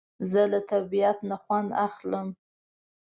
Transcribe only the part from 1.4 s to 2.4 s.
خوند اخلم